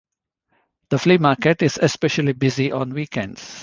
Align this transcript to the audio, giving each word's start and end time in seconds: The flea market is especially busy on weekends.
The 0.89 0.97
flea 0.97 1.19
market 1.19 1.61
is 1.61 1.77
especially 1.79 2.33
busy 2.33 2.71
on 2.71 2.89
weekends. 2.95 3.59